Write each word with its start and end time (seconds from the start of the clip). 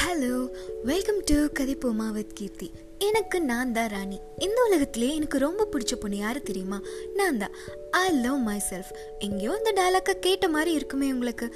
Hello 0.00 0.50
welcome 0.82 1.22
to 1.24 1.34
கதைப்போமா 1.34 2.12
with 2.12 2.34
Keerthi 2.34 2.70
எனக்கு 2.98 3.40
நான் 3.40 3.72
தான் 3.72 3.88
ராணி. 3.88 4.20
இந்த 4.38 4.62
உலகத்திலே 4.66 5.14
எனக்கு 5.14 5.38
ரொம்ப 5.38 5.68
பிடிச்ச 5.72 5.94
பொண்ணு 5.94 6.16
யாரு 6.16 6.42
தெரியுமா? 6.42 6.80
நான் 7.14 7.38
தான் 7.38 7.50
ஐ 8.00 8.02
லவ் 8.24 8.38
மை 8.46 8.58
செல்ஃப் 8.68 8.90
எங்கேயோ 9.26 9.52
இந்த 9.58 9.70
டைலாக்கை 9.78 10.12
கேட்ட 10.26 10.46
மாதிரி 10.48 10.70
இருக்குமே 10.78 11.08
உங்களுக்கு. 11.12 11.46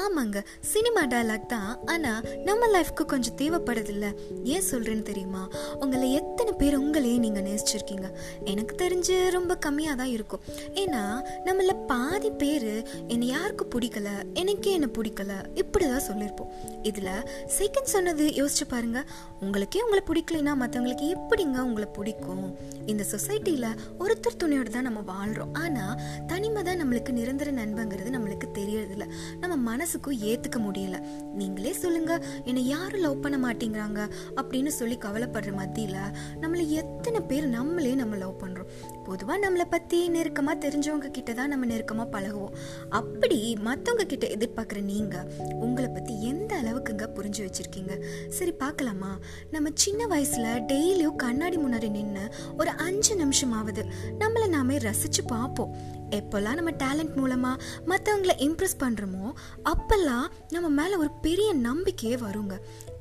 ஆமாங்க 0.00 0.38
சினிமா 0.72 1.02
டைலாக் 1.12 1.44
தான். 1.46 1.72
ஆனால் 1.92 2.20
நம்ம 2.48 2.68
லைஃப்க்கு 2.74 3.04
கொஞ்சம் 3.12 3.36
தேவைப்படுதில்ல. 3.40 4.06
ஏன் 4.54 4.66
சொல்கிறேன்னு 4.70 5.02
தெரியுமா? 5.02 5.42
உங்களை 5.80 6.12
எத்தனை 6.12 6.52
பேர் 6.60 6.76
உங்களையே 6.82 7.18
நீங்கள் 7.24 7.46
நேசிச்சிருக்கீங்க? 7.48 8.08
எனக்கு 8.44 8.76
தெரிஞ்சு 8.84 9.16
ரொம்ப 9.36 9.58
கம்மியாக 9.66 9.96
தான் 10.02 10.12
இருக்கும். 10.16 10.40
ஏன்னா 10.84 11.02
நம்மள 11.48 11.74
பாதி 11.92 12.30
பேர் 12.42 12.70
என்னை 13.08 13.26
யாருக்கும் 13.26 13.72
பிடிக்கல 13.74 14.08
எனக்கே 14.34 14.72
என்னை 14.78 14.90
பிடிக்கல. 14.98 15.32
இப்படி 15.54 15.86
தான் 15.92 16.06
சொல்லியிருப்போம். 16.10 16.50
இதில் 16.82 17.12
செகண்ட் 17.58 17.92
சொன்னது 17.96 18.26
யோசிச்சு 18.40 18.66
பாருங்க. 18.74 19.02
உங்களுக்கே 19.40 19.84
உங்களை 19.86 20.02
பிடிக்கலைன்னா 20.10 20.54
மற்றவங்களுக்கு 20.64 21.08
எப்படிங்க 21.18 21.58
உங்களை 21.68 21.88
பிடிக்கும்? 21.98 22.46
இந்த 22.86 23.04
சொசைட்டியில் 23.14 23.70
ஒருத்தர் 24.02 24.40
துணையோடு 24.44 24.70
தான் 24.70 24.88
நம்ம 24.90 25.00
வாழ்கிறோம் 25.14 25.54
ஆனால் 25.54 25.80
தனிமை 26.26 26.62
தான் 26.62 26.82
நம்மளுக்கு 26.82 27.10
நிரந்தர 27.10 27.52
நண்பங்கிறது 27.52 28.10
நம்மளுக்கு 28.10 28.48
தெரியறதில்ல. 28.54 29.04
நம்ம 29.40 29.76
மனசுக்கும் 29.76 30.18
ஏற்றுக்க 30.22 30.58
முடியல. 30.58 30.98
நீங்களே 31.34 31.72
சொல்லுங்க 31.72 32.22
என்னை 32.44 32.66
யாரும் 32.66 33.00
லவ் 33.00 33.20
பண்ண 33.20 33.48
மாட்டேங்கிறாங்க? 33.48 34.10
அப்படின்னு 34.36 34.66
சொல்லி 34.66 34.96
கவலைப்படுற 34.96 35.52
மத்தியில் 35.52 35.96
நம்மளை 36.40 36.68
எத்தனை 36.68 37.20
பேர் 37.20 37.48
நம்மளே 37.48 37.94
நம்ம 37.94 38.16
லவ் 38.16 38.42
பண்ணுறோம் 38.42 38.68
பொதுவாக 39.08 39.38
நம்மளை 39.44 39.66
பற்றி 39.74 39.98
நெருக்கமாக 40.14 40.56
தெரிஞ்சவங்க 40.64 41.08
கிட்ட 41.16 41.30
தான் 41.38 41.52
நம்ம 41.52 41.66
நெருக்கமாக 41.72 42.08
பழகுவோம். 42.14 42.54
அப்படி 42.98 43.38
மற்றவங்க 43.68 44.04
கிட்ட 44.12 44.26
எதிர்பார்க்குற 44.36 44.80
நீங்கள் 44.90 45.28
உங்களை 45.66 45.88
பற்றி 45.88 46.14
எந்த 46.30 46.52
அளவுக்குங்க 46.62 47.06
புரிஞ்சு 47.16 47.40
வச்சுருக்கீங்க? 47.46 47.94
சரி 48.36 48.52
பார்க்கலாமா 48.64 49.12
நம்ம 49.54 49.72
சின்ன 49.84 50.06
வயசில் 50.12 50.50
டெய்லியும் 50.72 51.18
கண்ணாடி 51.24 51.58
முன்னாடி 51.64 51.90
நின்று 51.96 52.26
ஒரு 52.60 52.70
அஞ்சு 52.86 53.14
நிமிஷமாவது 53.22 53.84
நம்மளை 54.22 54.48
நாமே 54.56 54.78
ரசித்து 54.86 55.24
பார்ப்போம். 55.34 55.74
எப்போல்லாம் 56.18 56.58
நம்ம 56.58 56.70
டேலண்ட் 56.82 57.14
மூலமாக 57.18 57.62
மற்றவங்கள 57.90 58.32
இம்ப்ரெஸ் 58.46 58.80
பண்ணுறோமோ 58.82 59.26
அப்போல்லாம் 59.70 60.26
நம்ம 60.54 60.68
மேலே 60.78 60.94
ஒரு 61.02 61.10
பெரிய 61.26 61.50
நம்பிக்கையே 61.68 62.16
வருங்க. 62.24 62.56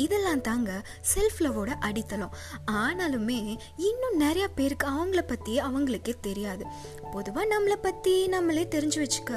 இதெல்லாம் 0.05 0.43
தாங்க 0.47 0.71
செல்ஃப் 1.13 1.41
லவோட 1.45 1.71
அடித்தளம். 1.88 2.36
ஆனாலுமே 2.83 3.41
இன்னும் 3.89 4.17
நிறைய 4.25 4.45
பேருக்கு 4.59 4.88
அவங்கள 4.93 5.23
பற்றி 5.33 5.55
அவங்க 5.67 5.91
அவங்களுக்கே 5.92 6.14
தெரியாது. 6.22 6.64
பொதுவாக 7.11 7.47
நம்மளை 7.53 7.78
பற்றி 7.81 8.28
நம்மளே 8.28 8.67
தெரிஞ்சு 8.75 9.00
வச்சுக்க 9.03 9.31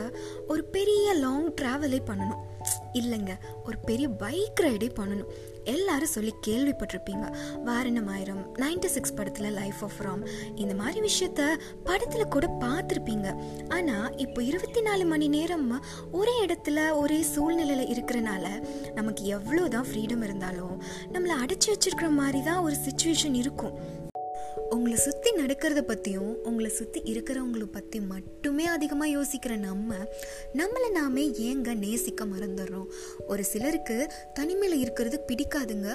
ஒரு 0.49 0.65
பெரிய 0.77 1.15
லாங் 1.25 1.49
ட்ராவலே 1.61 2.01
பண்ணணும். 2.11 2.43
இல்லைங்க 2.99 3.33
ஒரு 3.65 3.77
பெரிய 3.89 4.09
பைக் 4.09 4.61
ரைடே 4.63 4.89
பண்ணணும். 4.99 5.31
எல்லாரும் 5.73 6.13
சொல்லி 6.15 6.33
கேள்விப்பட்டிருப்பீங்க. 6.47 7.25
வாரணம் 7.67 8.09
ஆயிரம் 8.15 8.43
நைன்டி 8.63 8.89
சிக்ஸ் 8.95 9.15
படத்தில் 9.15 9.57
லைஃப் 9.59 9.81
ஆஃப் 9.87 10.01
ராம். 10.07 10.23
இந்த 10.63 10.75
மாதிரி 10.75 11.01
விஷயத்த 11.09 11.43
படத்தில் 11.85 12.33
கூட 12.35 12.47
பார்த்துருப்பீங்க. 12.63 13.29
ஆனால் 13.69 14.17
இப்போ 14.17 14.43
இருபத்தி 14.43 14.81
நாலு 14.81 15.05
மணி 15.13 15.29
நேரம் 15.37 15.67
ஒரே 16.13 16.37
இடத்துல 16.47 16.97
ஒரே 17.03 17.23
சூழ்நிலையில் 17.35 17.91
இருக்கிறனால 17.95 18.47
நமக்கு 18.95 19.25
எவ்வளோ 19.37 19.69
தான் 19.69 19.89
ஃப்ரீடம் 19.91 20.25
இருந்தாலும் 20.29 20.77
நம்மளை 21.13 21.37
அடைச்சி 21.43 21.71
வச்சிருக்கிற 21.73 22.11
மாதிரி 22.21 22.43
தான் 22.43 22.63
ஒரு 22.63 22.77
சுச்சுவேஷன் 22.87 23.39
இருக்கும். 23.43 23.77
உங்களை 24.75 24.97
சுற்றி 24.97 25.31
நடக்கிறத 25.39 25.81
பற்றியும் 25.89 26.31
உங்களை 26.43 26.71
சுற்றி 26.77 27.01
இருக்கிறவங்கள 27.13 27.65
பற்றி 27.75 27.99
மட்டுமே 28.13 28.65
அதிகமாக 28.67 29.11
யோசிக்கிற 29.17 29.53
நம்ம 29.65 29.97
நம்மளை 30.61 30.89
நாமே 30.93 31.25
ஏங்க 31.47 31.75
நேசிக்க 31.83 32.25
மறந்துடுறோம்? 32.25 32.89
ஒரு 33.27 33.45
சிலருக்கு 33.51 33.97
தனிமையில் 34.35 34.79
இருக்கிறது 34.79 35.19
பிடிக்காதுங்க. 35.29 35.89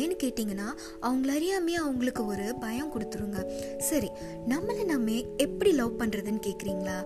ஏன்னு 0.00 0.16
கேட்டிங்கன்னா 0.22 0.68
அவங்கள 1.02 1.32
அறியாமே 1.38 1.74
அவங்களுக்கு 1.84 2.24
ஒரு 2.26 2.46
பயம் 2.60 2.92
கொடுத்துருங்க. 2.94 3.40
சரி 3.78 4.10
நம்மளை 4.48 4.84
நாமே 4.84 5.18
எப்படி 5.36 5.72
லவ் 5.72 6.00
பண்ணுறதுன்னு 6.00 6.42
கேட்குறீங்களா 6.48 6.98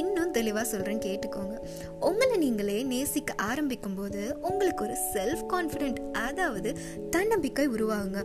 இன்னும் 0.00 0.34
தெளிவாக 0.38 0.66
சொல்கிறேன்னு 0.72 1.06
கேட்டுக்கோங்க. 1.08 1.56
உங்களை 2.00 2.36
நீங்களே 2.44 2.78
நேசிக்க 2.92 3.34
ஆரம்பிக்கும் 3.50 3.98
போது 4.00 4.22
உங்களுக்கு 4.50 4.84
ஒரு 4.84 4.98
செல்ஃப் 5.14 5.46
கான்ஃபிடென்ட் 5.54 6.02
அதாவது 6.28 6.72
தன்னம்பிக்கை 7.10 7.68
உருவாகுங்க. 7.68 8.20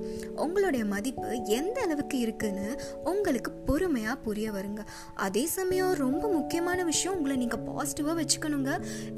உங்களுடைய 0.47 0.83
மதிப்பு 0.95 1.29
எந்த 1.59 1.77
அளவுக்கு 1.81 2.17
இருக்குது 2.25 2.47
இருக்குன்னு 2.49 2.81
உங்களுக்கு 3.11 3.51
பொறுமையாக 3.67 4.15
புரிய 4.25 4.47
வருங்க. 4.51 4.81
அதே 5.25 5.43
சமயம் 5.57 5.93
ரொம்ப 5.93 6.23
முக்கியமான 6.27 6.83
விஷயம் 6.83 7.15
உங்களை 7.17 7.35
நீங்கள் 7.37 7.63
பாசிட்டிவாக 7.67 8.15
வச்சுக்கணுங்க. 8.21 8.71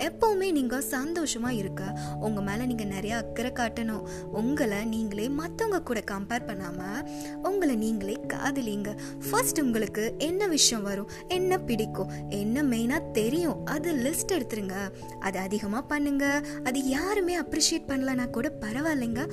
எப்போவுமே 0.08 0.48
நீங்கள் 0.58 0.86
சந்தோஷமாக 0.96 1.60
இருக்க. 1.62 1.84
உங்கள் 2.20 2.44
மேலே 2.44 2.66
நீங்கள் 2.66 2.92
நிறைய 2.96 3.14
அக்கறை 3.22 3.52
காட்டணும். 3.52 4.04
உங்களை 4.42 4.80
நீங்களே 4.86 5.28
மற்றவங்க 5.42 5.82
கூட 5.84 6.00
கம்பேர் 6.12 6.48
பண்ணாமல் 6.50 7.02
உங்களை 7.50 7.76
நீங்களே 7.76 8.18
காதலிங்க. 8.34 8.90
ஃபர்ஸ்ட் 9.30 9.62
உங்களுக்கு 9.62 10.04
என்ன 10.30 10.48
விஷயம் 10.48 10.84
வரும்? 10.84 11.10
என்ன 11.28 11.60
பிடிக்கும்? 11.70 12.12
என்ன 12.42 12.64
மெயினாக 12.64 13.12
தெரியும்? 13.12 13.66
அது 13.66 13.90
லிஸ்ட் 14.06 14.36
எடுத்துருங்க. 14.38 14.78
அது 15.20 15.40
அதிகமாக 15.40 15.84
பண்ணுங்க. 15.94 16.26
அது 16.64 16.80
யாருமே 16.98 17.36
அப்ரிஷியேட் 17.40 17.90
பண்ணலனா 17.92 18.30
கூட 18.30 18.48
பரவாயில்லைங்க. 18.66 19.24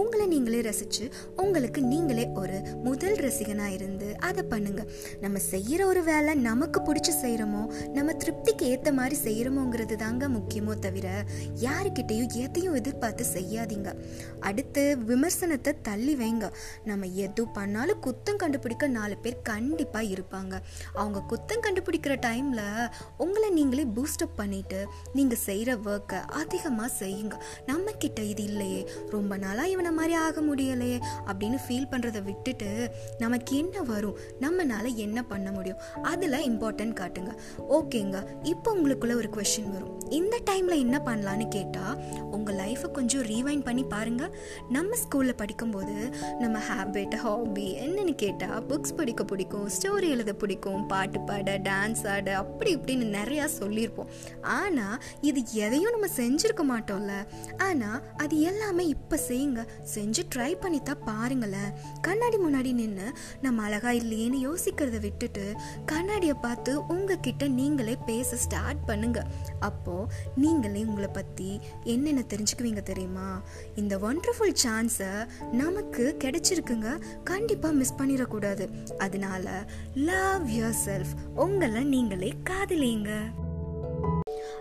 உங்களை 0.00 0.26
நீங்களே 0.26 0.60
ரசிச்சு 0.70 1.04
உங்களுக்கு 1.36 1.80
நீங்களே 1.92 2.24
ஒரு 2.34 2.56
முதல் 2.84 3.16
ரசிகனாக 3.36 3.76
இருந்து 3.76 4.06
அதை 4.26 4.42
பண்ணுங்கள் 4.50 4.88
நம்ம 5.22 5.38
செய்கிற 5.52 5.80
ஒரு 5.86 6.02
வேலை 6.08 6.32
நமக்கு 6.46 6.78
பிடிச்சி 6.86 7.12
செய்கிறோமோ 7.22 7.62
நம்ம 7.96 8.10
திருப்திக்கு 8.22 8.64
ஏற்ற 8.72 8.88
மாதிரி 8.98 9.16
செய்கிறோமோங்கிறது 9.24 9.96
தாங்க 10.02 10.28
முக்கியமோ 10.36 10.74
தவிர 10.84 11.06
யாருக்கிட்டேயும் 11.64 12.30
எதையும் 12.44 12.76
எதிர்பார்த்து 12.80 13.24
செய்யாதீங்க. 13.34 13.90
அடுத்து 14.48 14.82
விமர்சனத்தை 15.10 15.72
தள்ளி 15.88 16.14
வைங்க. 16.20 16.48
நம்ம 16.90 17.10
எது 17.26 17.44
பண்ணாலும் 17.58 18.00
குத்தம் 18.06 18.40
கண்டுபிடிக்க 18.42 18.88
நாலு 18.98 19.16
பேர் 19.24 19.36
கண்டிப்பாக 19.50 20.12
இருப்பாங்க. 20.14 20.54
அவங்க 21.00 21.24
குத்தம் 21.32 21.64
கண்டுபிடிக்கிற 21.66 22.16
டைமில் 22.26 22.64
உங்களை 23.26 23.50
நீங்களே 23.58 23.86
பூஸ்டப் 23.98 24.38
பண்ணிட்டு 24.40 24.80
நீங்கள் 25.18 25.42
செய்கிற 25.46 25.76
ஒர்க்கை 25.90 26.20
அதிகமாக 26.42 26.90
செய்யுங்க. 27.02 27.36
நம்ம 27.70 27.96
கிட்ட 28.04 28.20
இது 28.32 28.44
இல்லையே 28.50 28.80
ரொம்ப 29.16 29.32
நாளாக 29.44 29.72
இவனை 29.74 29.92
மாதிரி 30.00 30.16
ஆக 30.26 30.40
முடியலையே 30.50 30.98
அப்படின்னு 31.28 31.60
ஃபீல் 31.66 31.90
பண்ணுறதை 31.92 32.22
விட்டுட்டு 32.30 32.70
நமக்கு 33.26 33.52
என்ன 33.62 33.82
வரும்? 33.92 34.18
நம்மனால 34.44 34.94
என்ன 35.06 35.18
பண்ண 35.32 35.48
முடியும்? 35.58 35.82
அதில் 36.12 36.44
இம்பார்ட்டன்ட் 36.50 36.98
காட்டுங்க. 37.00 37.32
ஓகேங்க 37.76 38.18
இப்போ 38.52 38.68
உங்களுக்குள்ள 38.76 39.14
ஒரு 39.22 39.30
கொஷின் 39.36 39.70
வரும். 39.74 39.92
இந்த 40.18 40.36
டைமில் 40.48 40.82
என்ன 40.82 40.96
பண்ணலான்னு 41.06 41.46
கேட்டால் 41.48 41.94
உங்கள் 42.36 42.58
லைஃப்பை 42.60 42.88
கொஞ்சம் 42.96 43.24
ரீவைண்ட் 43.30 43.64
பண்ணி 43.68 43.84
பாருங்கள் 43.94 44.34
நம்ம 44.68 44.96
ஸ்கூலில் 45.02 45.38
படிக்கும்போது 45.40 45.96
நம்ம 46.42 46.60
ஹேபிட் 46.68 47.16
ஹாபி 47.22 47.66
என்னென்னு 47.84 48.14
கேட்டால் 48.14 48.60
புக்ஸ் 48.70 48.96
படிக்க 48.98 49.24
பிடிக்கும் 49.24 49.66
ஸ்டோரி 49.76 50.08
எழுத 50.16 50.32
பிடிக்கும் 50.42 50.86
பாட்டு 50.86 51.20
பாட 51.20 51.56
டான்ஸ் 51.68 52.04
ஆட 52.14 52.36
அப்படி 52.42 52.70
இப்படின்னு 52.76 53.06
நிறையா 53.18 53.46
சொல்லியிருப்போம். 53.60 54.12
ஆனால் 54.58 54.96
இது 55.20 55.42
எதையும் 55.64 55.94
நம்ம 55.96 56.10
செஞ்சுருக்க 56.20 56.64
மாட்டோம்ல. 56.72 57.16
ஆனால் 57.68 57.98
அது 58.16 58.36
எல்லாமே 58.52 58.86
இப்போ 58.94 59.18
செய்யுங்க. 59.28 59.64
செஞ்சு 59.94 60.24
ட்ரை 60.34 60.52
பண்ணி 60.60 60.80
தான் 60.82 61.04
பாருங்களேன். 61.10 61.72
கண்ணாடி 62.00 62.38
முன்னாடி 62.46 62.72
நின்று 62.82 63.08
நம்ம 63.42 63.62
அழகா 63.62 63.90
இல்லையேன்னு 63.90 64.38
யோசிக்கிறத 64.48 65.00
விட்டுட்டு 65.00 65.54
கண்ணாடியை 65.86 66.34
பார்த்து 66.34 66.86
உங்ககிட்ட 66.86 67.46
நீங்களே 67.46 67.96
பேச 68.06 68.36
ஸ்டார்ட் 68.36 68.84
பண்ணுங்க. 68.84 69.26
அப்போ 69.60 70.06
நீங்களே 70.36 70.84
உங்களை 70.84 71.10
பற்றி 71.12 71.60
என்னென்ன 71.84 72.24
தெரிஞ்சுக்குவீங்க 72.28 72.82
தெரியுமா? 72.82 73.42
இந்த 73.74 73.98
ஒண்டர்ஃபுல் 73.98 74.54
சான்ஸை 74.64 75.26
நமக்கு 75.52 76.16
கிடைச்சிருக்குங்க. 76.24 77.00
கண்டிப்பாக 77.24 77.74
மிஸ் 77.74 77.94
பண்ணிடக்கூடாது. 77.98 78.68
அதனால 78.98 79.64
லவ் 79.94 80.48
யுவர் 80.48 80.74
செல்ஃப் 80.84 81.14
உங்களை 81.34 81.84
நீங்களே 81.84 82.32
காதலிங்க 82.50 83.10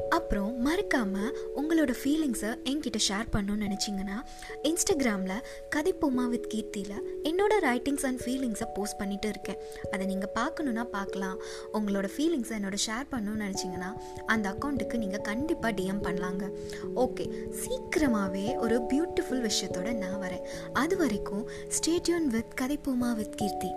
அப்புறம் 0.10 0.62
மறக்காமல் 0.62 1.38
உங்களோட 1.56 1.94
ஃபீலிங்ஸை 2.04 2.52
என்கிட்ட 2.64 3.00
ஷேர் 3.08 3.28
பண்ணணும்னு 3.34 3.66
நினச்சிங்கன்னா 3.66 4.18
இன்ஸ்டாகிராமில் 4.64 5.44
கதைப்போமா 5.76 6.26
வித் 6.30 6.48
கீர்த்தியில் 6.54 7.02
என்னோட 7.24 7.54
ரைட்டிங்ஸ் 7.62 8.06
அண்ட் 8.06 8.22
ஃபீலிங்ஸை 8.22 8.68
போஸ்ட் 8.74 8.98
பண்ணிட்டு 8.98 9.28
இருக்கேன். 9.28 9.58
அதை 9.92 10.06
நீங்கள் 10.06 10.34
பார்க்கணுன்னா 10.36 10.84
பார்க்கலாம். 10.84 11.40
உங்களோட 11.74 12.10
ஃபீலிங்ஸை 12.18 12.56
என்னோட 12.60 12.78
ஷேர் 12.88 13.12
பண்ணணும்னு 13.12 13.46
நினச்சிங்கன்னா 13.46 13.92
அந்த 14.26 14.50
அக்கௌண்ட்டுக்கு 14.50 14.98
நீங்கள் 14.98 15.22
கண்டிப்பாக 15.22 15.82
டிஎம் 15.82 16.04
பண்ணலாங்க. 16.04 16.52
ஓகே 16.96 17.52
சீக்கிரமாகவே 17.52 18.56
ஒரு 18.56 18.82
பியூட்டிஃபுல் 18.94 19.50
விஷயத்தோட 19.50 19.94
நான் 19.94 20.22
வரேன். 20.22 20.46
அது 20.74 20.98
வரைக்கும் 20.98 21.50
stay tuned 21.80 22.28
with 22.28 22.54
Kathaipoma 22.62 23.16
with 23.16 23.38
Keerthi. 23.38 23.72